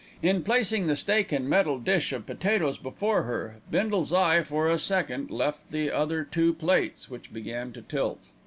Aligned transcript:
In 0.23 0.41
placing 0.41 0.87
the 0.87 0.95
steak 0.95 1.31
and 1.31 1.47
metal 1.47 1.77
dish 1.77 2.11
of 2.11 2.25
potatoes 2.25 2.79
before 2.79 3.21
her, 3.21 3.57
Bindle's 3.69 4.11
eye 4.11 4.41
for 4.41 4.67
a 4.67 4.79
second 4.79 5.29
left 5.29 5.69
the 5.69 5.91
other 5.91 6.23
two 6.23 6.55
plates, 6.55 7.07
which 7.07 7.31
began 7.31 7.71
to 7.73 7.83
tilt. 7.83 8.29